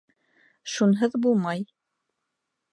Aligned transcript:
Шунһыҙ 0.77 1.19
булмай. 1.27 1.63